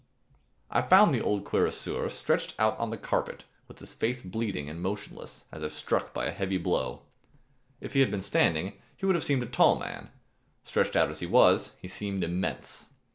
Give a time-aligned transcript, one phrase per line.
[0.71, 4.81] I found the old cuirassier stretched out on the carpet with his face bleeding and
[4.81, 7.03] motionless as if struck by a heavy blow.
[7.79, 10.09] If he had been standing, he would have seemed a tall man.
[10.63, 12.89] Stretched out as he was, he seemed immense.